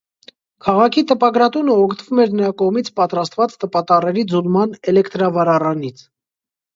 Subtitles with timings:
[0.67, 6.03] Քաղաքի տպագրատունը օգտվում էր նրա կողմից պատրաստված տպատառերի ձուլման էլեկտրավառարանից։